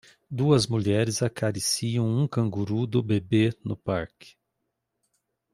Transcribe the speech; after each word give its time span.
Duas 0.31 0.65
mulheres 0.65 1.21
acariciam 1.21 2.07
um 2.07 2.27
canguru 2.27 2.87
do 2.87 3.03
bebê 3.03 3.51
no 3.63 3.77
parque. 3.77 4.35